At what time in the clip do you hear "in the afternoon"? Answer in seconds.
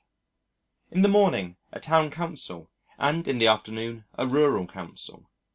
3.27-4.05